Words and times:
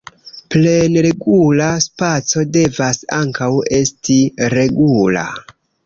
Plene 0.53 1.03
regula 1.07 1.67
spaco 1.87 2.47
devas 2.57 3.05
ankaŭ 3.21 3.53
esti 3.85 4.21
regula. 4.59 5.33